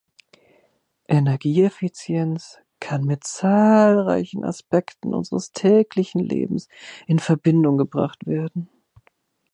Energieeffizienz 1.07 2.57
kann 2.79 3.03
mit 3.03 3.23
zahlreichen 3.23 4.43
Aspekten 4.43 5.13
unseres 5.13 5.51
täglichen 5.51 6.21
Lebens 6.23 6.69
in 7.05 7.19
Verbindung 7.19 7.77
gebracht 7.77 8.25
werden. 8.25 8.67